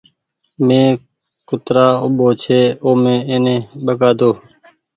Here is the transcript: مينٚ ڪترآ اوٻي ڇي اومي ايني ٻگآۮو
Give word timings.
مينٚ 0.65 0.99
ڪترآ 1.49 1.87
اوٻي 2.03 2.29
ڇي 2.41 2.61
اومي 2.85 3.15
ايني 3.29 3.55
ٻگآۮو 3.85 4.29